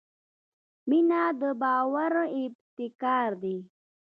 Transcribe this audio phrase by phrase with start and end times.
[0.87, 3.57] •مینه د باور ابتکار دی.